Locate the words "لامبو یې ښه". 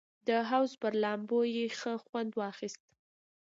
1.03-1.93